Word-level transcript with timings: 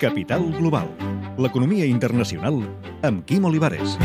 Capital 0.00 0.46
Global, 0.56 0.88
l'economia 1.36 1.84
internacional 1.84 2.62
amb 3.04 3.20
Quim 3.28 3.44
Olivares. 3.44 3.98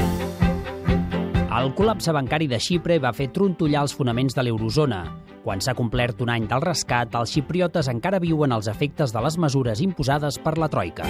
El 1.56 1.72
col·lapse 1.78 2.12
bancari 2.12 2.50
de 2.52 2.60
Xipre 2.60 2.98
va 3.00 3.14
fer 3.16 3.30
trontollar 3.32 3.86
els 3.86 3.96
fonaments 3.96 4.36
de 4.36 4.44
l'eurozona. 4.44 5.00
Quan 5.46 5.64
s'ha 5.64 5.78
complert 5.78 6.20
un 6.26 6.34
any 6.34 6.50
del 6.52 6.66
rescat, 6.68 7.16
els 7.16 7.32
xipriotes 7.32 7.88
encara 7.88 8.20
viuen 8.20 8.52
els 8.52 8.68
efectes 8.68 9.16
de 9.16 9.24
les 9.24 9.40
mesures 9.40 9.80
imposades 9.88 10.36
per 10.44 10.58
la 10.60 10.68
Troika. 10.68 11.08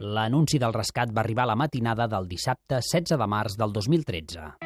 L'anunci 0.00 0.56
del 0.56 0.72
rescat 0.72 1.12
va 1.12 1.20
arribar 1.20 1.44
a 1.44 1.52
la 1.52 1.58
matinada 1.58 2.08
del 2.08 2.30
dissabte 2.32 2.80
16 2.80 3.20
de 3.20 3.28
març 3.28 3.60
del 3.60 3.76
2013. 3.76 4.63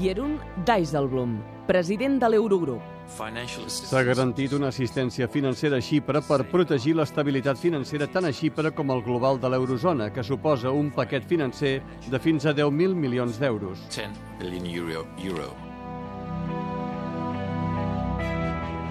Jeroen 0.00 0.38
Dijsselbloem, 0.64 1.34
president 1.66 2.16
de 2.22 2.28
l'Eurogrup. 2.32 2.80
S'ha 3.10 4.00
garantit 4.06 4.52
una 4.56 4.70
assistència 4.70 5.26
financera 5.28 5.76
a 5.76 5.84
Xipre 5.84 6.22
per 6.24 6.38
protegir 6.48 6.94
l'estabilitat 6.96 7.58
financera 7.60 8.06
tant 8.08 8.24
a 8.24 8.32
Xipre 8.32 8.70
com 8.72 8.92
al 8.94 9.02
global 9.04 9.40
de 9.42 9.50
l'eurozona, 9.50 10.08
que 10.14 10.24
suposa 10.24 10.72
un 10.72 10.88
paquet 10.94 11.26
financer 11.28 11.82
de 12.08 12.20
fins 12.22 12.46
a 12.46 12.54
10.000 12.54 12.94
milions 12.94 13.40
d'euros. 13.42 13.82
10 13.90 14.16
billion 14.38 14.70
euro. 14.74 15.04
euro. 15.24 15.50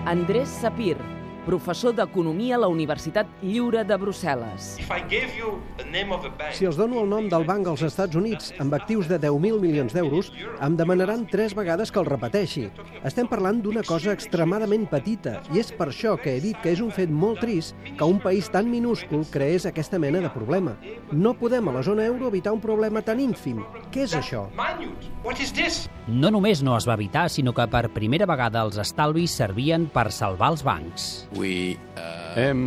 Andrés 0.06 0.50
Sapir, 0.50 0.98
professor 1.50 1.96
d'Economia 1.98 2.60
a 2.60 2.62
la 2.62 2.68
Universitat 2.70 3.30
Lliure 3.42 3.82
de 3.88 3.96
Brussel·les. 3.98 4.66
Si 6.54 6.68
els 6.70 6.78
dono 6.78 7.00
el 7.02 7.08
nom 7.10 7.26
del 7.32 7.46
banc 7.48 7.72
als 7.72 7.82
Estats 7.88 8.20
Units 8.20 8.52
amb 8.62 8.76
actius 8.78 9.10
de 9.10 9.18
10.000 9.18 9.58
milions 9.64 9.96
d'euros, 9.98 10.30
em 10.62 10.76
demanaran 10.78 11.24
tres 11.32 11.56
vegades 11.58 11.90
que 11.90 11.98
el 12.04 12.06
repeteixi. 12.06 12.68
Estem 13.02 13.26
parlant 13.32 13.64
d'una 13.64 13.82
cosa 13.88 14.14
extremadament 14.14 14.86
petita 14.92 15.40
i 15.50 15.64
és 15.64 15.72
per 15.74 15.88
això 15.90 16.14
que 16.22 16.36
he 16.36 16.44
dit 16.44 16.60
que 16.62 16.76
és 16.76 16.84
un 16.86 16.94
fet 16.94 17.10
molt 17.10 17.42
trist 17.42 17.74
que 17.98 18.06
un 18.06 18.22
país 18.22 18.52
tan 18.54 18.70
minúscul 18.70 19.26
creés 19.34 19.66
aquesta 19.66 19.98
mena 19.98 20.22
de 20.22 20.30
problema. 20.30 20.76
No 21.12 21.34
podem 21.34 21.66
a 21.66 21.74
la 21.80 21.82
zona 21.82 22.06
euro 22.06 22.30
evitar 22.30 22.54
un 22.54 22.62
problema 22.62 23.02
tan 23.02 23.26
ínfim. 23.26 23.64
Què 23.90 24.04
és 24.06 24.12
això? 24.14 24.44
No 26.10 26.30
només 26.30 26.62
no 26.66 26.76
es 26.78 26.86
va 26.86 26.94
evitar, 26.94 27.24
sinó 27.34 27.56
que 27.58 27.66
per 27.70 27.88
primera 27.94 28.28
vegada 28.30 28.62
els 28.66 28.78
estalvis 28.82 29.34
servien 29.42 29.88
per 29.90 30.12
salvar 30.14 30.52
els 30.54 30.62
bancs. 30.66 31.08
Uh, 31.34 32.38
Hem 32.38 32.62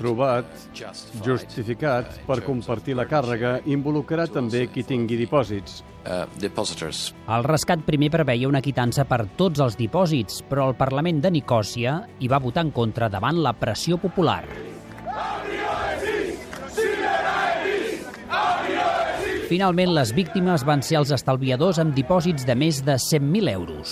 trobat 0.00 0.48
justificat 1.22 2.18
per 2.26 2.40
compartir 2.42 2.96
la 2.98 3.06
càrrega 3.06 3.60
involucrar 3.70 4.26
també 4.26 4.66
qui 4.74 4.82
tingui 4.82 5.20
dipòsits. 5.22 5.84
uh. 6.02 6.26
El 7.30 7.46
rescat 7.46 7.86
primer 7.86 8.10
preveia 8.10 8.50
una 8.50 8.64
quitança 8.64 9.06
per 9.06 9.22
tots 9.38 9.62
els 9.62 9.78
dipòsits, 9.78 10.42
però 10.50 10.66
el 10.72 10.74
Parlament 10.74 11.22
de 11.22 11.30
Nicòsia 11.30 12.00
hi 12.18 12.26
va 12.26 12.42
votar 12.42 12.66
en 12.66 12.74
contra 12.74 13.08
davant 13.08 13.38
la 13.38 13.54
pressió 13.54 14.02
popular. 14.02 14.42
Finalment, 19.52 19.90
les 19.92 20.14
víctimes 20.16 20.62
van 20.64 20.80
ser 20.80 20.96
els 20.96 21.10
estalviadors 21.12 21.76
amb 21.82 21.92
dipòsits 21.92 22.46
de 22.48 22.54
més 22.56 22.78
de 22.86 22.94
100.000 22.96 23.50
euros. 23.52 23.90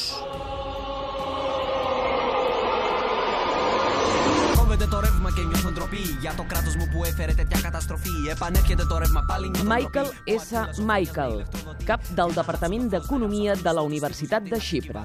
Michael 9.68 10.08
S. 10.32 10.64
Michael, 10.80 11.44
cap 11.84 12.08
del 12.16 12.32
Departament 12.40 12.88
d'Economia 12.88 13.58
de 13.60 13.76
la 13.76 13.84
Universitat 13.84 14.48
de 14.48 14.56
Xipre. 14.64 15.04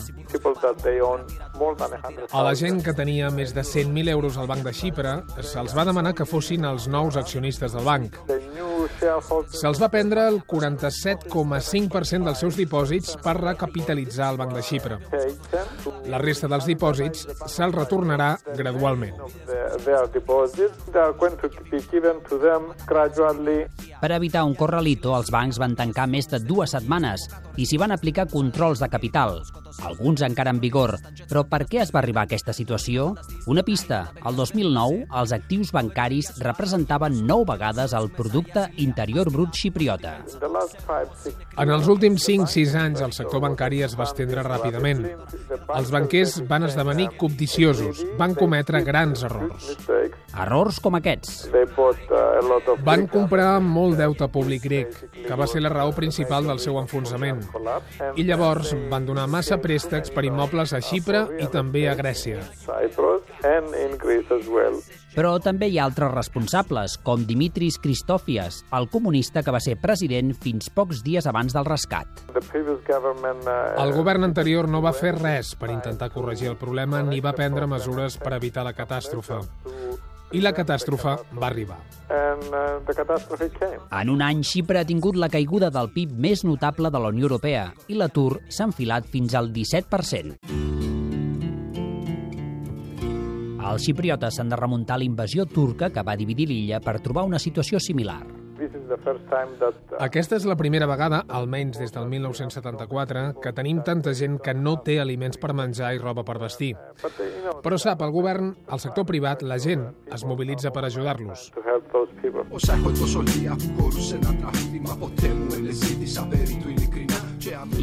A 2.32 2.48
la 2.48 2.56
gent 2.56 2.80
que 2.86 2.96
tenia 2.96 3.28
més 3.30 3.52
de 3.52 3.68
100.000 3.76 4.16
euros 4.16 4.40
al 4.40 4.48
Banc 4.48 4.64
de 4.64 4.72
Xipre 4.72 5.20
se'ls 5.42 5.76
va 5.76 5.84
demanar 5.84 6.16
que 6.16 6.24
fossin 6.24 6.64
els 6.64 6.88
nous 6.88 7.20
accionistes 7.20 7.76
del 7.76 7.84
banc. 7.84 8.22
Se'ls 9.56 9.82
va 9.82 9.90
prendre 9.94 10.28
el 10.30 10.42
47,5% 10.48 12.28
dels 12.28 12.42
seus 12.44 12.58
dipòsits 12.60 13.18
per 13.24 13.36
recapitalitzar 13.40 14.32
el 14.34 14.40
Banc 14.42 14.56
de 14.56 14.64
Xipre. 14.66 15.00
La 16.12 16.20
resta 16.22 16.50
dels 16.52 16.68
dipòsits 16.70 17.26
se'ls 17.46 17.76
retornarà 17.76 18.36
gradualment. 18.56 19.18
Per 24.02 24.12
evitar 24.12 24.46
un 24.46 24.56
corralito, 24.56 25.16
els 25.18 25.32
bancs 25.34 25.60
van 25.62 25.76
tancar 25.76 26.08
més 26.12 26.30
de 26.32 26.40
dues 26.44 26.76
setmanes 26.76 27.30
i 27.58 27.66
s'hi 27.66 27.80
van 27.82 27.96
aplicar 27.96 28.28
controls 28.32 28.82
de 28.84 28.90
capital, 28.92 29.40
alguns 29.84 30.22
encara 30.22 30.54
en 30.54 30.60
vigor. 30.60 30.96
Però 31.30 31.44
per 31.50 31.66
què 31.68 31.82
es 31.84 31.92
va 31.94 32.00
arribar 32.02 32.24
a 32.24 32.30
aquesta 32.30 32.54
situació? 32.56 33.14
Una 33.52 33.64
pista. 33.66 34.12
El 34.26 34.38
2009, 34.38 35.06
els 35.22 35.34
actius 35.36 35.72
bancaris 35.76 36.32
representaven 36.44 37.22
nou 37.28 37.46
vegades 37.48 37.96
el 37.98 38.10
producte 38.16 38.68
interior 38.84 39.30
brut 39.32 39.56
xipriota. 39.56 40.18
En 41.62 41.72
els 41.72 41.88
últims 41.92 42.26
5-6 42.28 42.76
anys, 42.80 43.02
el 43.06 43.14
sector 43.16 43.42
bancari 43.44 43.82
es 43.86 43.96
va 43.98 44.08
estendre 44.10 44.44
ràpidament. 44.46 45.04
Els 45.76 45.92
banquers 45.94 46.38
van 46.50 46.68
esdevenir 46.68 47.10
cobdiciosos, 47.20 48.04
van 48.20 48.36
cometre 48.36 48.82
grans 48.86 49.24
errors. 49.28 49.72
Errors 50.36 50.80
com 50.84 50.98
aquests. 51.00 51.46
Van 52.86 53.08
comprar 53.12 53.60
molt 53.64 54.00
deute 54.00 54.28
públic 54.32 54.66
grec, 54.68 55.00
que 55.16 55.40
va 55.40 55.48
ser 55.48 55.64
la 55.64 55.72
raó 55.74 55.94
principal 55.96 56.48
del 56.50 56.60
seu 56.64 56.80
enfonsament. 56.82 57.44
I 58.16 58.26
llavors 58.28 58.74
van 58.92 59.08
donar 59.08 59.28
massa 59.32 59.60
préstecs 59.62 60.12
per 60.14 60.26
immobles 60.28 60.74
a 60.76 60.82
Xipre 60.84 61.26
i 61.40 61.50
també 61.52 61.88
a 61.90 61.96
Grècia. 61.98 62.42
Però 65.16 65.32
també 65.40 65.70
hi 65.72 65.78
ha 65.80 65.86
altres 65.88 66.12
responsables, 66.12 66.98
com 67.04 67.24
Dimitris 67.28 67.78
Christofias, 67.82 68.64
el 68.76 68.90
comunista 68.92 69.44
que 69.44 69.54
va 69.56 69.62
ser 69.64 69.78
president 69.82 70.34
fins 70.36 70.70
pocs 70.70 71.04
dies 71.06 71.28
abans 71.28 71.56
del 71.56 71.68
rescat. 71.68 72.26
El 72.36 73.94
govern 73.96 74.28
anterior 74.28 74.68
no 74.70 74.84
va 74.84 74.94
fer 74.96 75.16
res 75.18 75.56
per 75.56 75.72
intentar 75.72 76.12
corregir 76.12 76.52
el 76.52 76.60
problema 76.60 77.04
ni 77.04 77.22
va 77.24 77.36
prendre 77.38 77.68
mesures 77.68 78.20
per 78.20 78.36
evitar 78.36 78.68
la 78.68 78.76
catàstrofe. 78.76 79.40
I 80.36 80.42
la 80.42 80.52
catàstrofe 80.52 81.16
va 81.38 81.48
arribar. 81.48 81.78
En 84.02 84.10
un 84.10 84.22
any, 84.26 84.44
Xipre 84.44 84.82
ha 84.82 84.88
tingut 84.90 85.16
la 85.16 85.30
caiguda 85.32 85.72
del 85.72 85.92
PIB 85.96 86.18
més 86.28 86.44
notable 86.44 86.92
de 86.92 87.00
la 87.00 87.14
Unió 87.14 87.30
Europea 87.30 87.70
i 87.88 87.96
l'atur 87.96 88.42
s'ha 88.50 88.68
enfilat 88.68 89.08
fins 89.08 89.38
al 89.38 89.54
17%. 89.56 90.75
Els 93.66 93.86
xipriotes 93.88 94.38
s'han 94.38 94.52
de 94.52 94.58
remuntar 94.60 94.96
a 94.96 95.02
la 95.02 95.08
invasió 95.08 95.46
turca 95.50 95.90
que 95.90 96.04
va 96.06 96.18
dividir 96.20 96.46
l'illa 96.52 96.82
per 96.84 97.00
trobar 97.02 97.26
una 97.26 97.40
situació 97.42 97.80
similar. 97.82 98.22
Aquesta 100.00 100.38
és 100.38 100.46
la 100.48 100.56
primera 100.56 100.88
vegada, 100.88 101.24
almenys 101.28 101.80
des 101.82 101.92
del 101.92 102.06
1974, 102.12 103.26
que 103.44 103.52
tenim 103.58 103.82
tanta 103.84 104.14
gent 104.16 104.38
que 104.44 104.54
no 104.54 104.78
té 104.86 105.00
aliments 105.02 105.42
per 105.42 105.52
menjar 105.58 105.92
i 105.96 106.00
roba 106.00 106.24
per 106.24 106.38
vestir. 106.40 106.72
Però 107.66 107.80
sap, 107.82 108.06
el 108.06 108.14
govern, 108.16 108.54
el 108.72 108.80
sector 108.80 109.08
privat, 109.10 109.44
la 109.44 109.60
gent, 109.60 109.90
es 110.14 110.24
mobilitza 110.24 110.72
per 110.72 110.86
ajudar-los. 110.88 111.50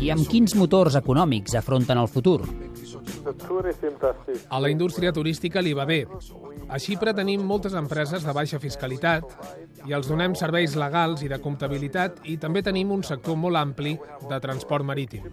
I 0.03 0.11
amb 0.11 0.29
quins 0.31 0.57
motors 0.59 0.97
econòmics 0.99 1.59
afronten 1.59 2.01
el 2.01 2.09
futur? 2.09 2.41
A 4.49 4.61
la 4.61 4.71
indústria 4.71 5.13
turística 5.13 5.63
li 5.63 5.73
va 5.75 5.87
bé. 5.89 6.05
A 6.69 6.79
Xipre 6.81 7.13
tenim 7.15 7.43
moltes 7.45 7.75
empreses 7.79 8.25
de 8.25 8.33
baixa 8.33 8.61
fiscalitat 8.63 9.27
i 9.89 9.93
els 9.93 10.09
donem 10.09 10.35
serveis 10.39 10.77
legals 10.79 11.23
i 11.27 11.29
de 11.31 11.39
comptabilitat 11.43 12.23
i 12.31 12.39
també 12.41 12.63
tenim 12.63 12.93
un 12.95 13.03
sector 13.05 13.37
molt 13.37 13.59
ampli 13.59 13.97
de 14.29 14.39
transport 14.41 14.87
marítim. 14.87 15.27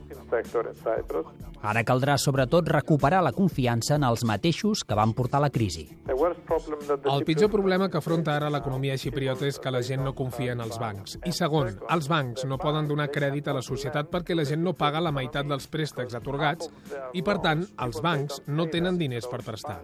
Ara 1.59 1.83
caldrà, 1.83 2.17
sobretot, 2.17 2.69
recuperar 2.71 3.21
la 3.23 3.33
confiança 3.35 3.95
en 3.95 4.05
els 4.07 4.23
mateixos 4.27 4.83
que 4.87 4.95
van 4.95 5.13
portar 5.13 5.41
la 5.43 5.49
crisi. 5.49 5.87
El 6.09 7.25
pitjor 7.25 7.49
problema 7.51 7.89
que 7.89 7.99
afronta 7.99 8.35
ara 8.35 8.49
l'economia 8.51 8.97
xipriota 8.97 9.47
és 9.47 9.59
que 9.59 9.71
la 9.71 9.81
gent 9.85 10.03
no 10.03 10.15
confia 10.15 10.53
en 10.55 10.61
els 10.63 10.79
bancs. 10.79 11.17
I 11.25 11.33
segon, 11.35 11.71
els 11.89 12.07
bancs 12.11 12.45
no 12.49 12.59
poden 12.59 12.87
donar 12.87 13.09
crèdit 13.11 13.47
a 13.47 13.55
la 13.55 13.63
societat 13.65 14.11
perquè 14.11 14.35
la 14.35 14.45
gent 14.47 14.63
no 14.63 14.73
paga 14.77 15.01
la 15.03 15.11
meitat 15.15 15.47
dels 15.47 15.67
préstecs 15.71 16.15
atorgats 16.19 16.69
i, 17.13 17.23
per 17.23 17.39
tant, 17.43 17.48
els 17.57 18.01
bancs 18.05 18.41
no 18.47 18.67
tenen 18.73 18.97
diners 18.99 19.27
per 19.29 19.41
prestar. 19.45 19.79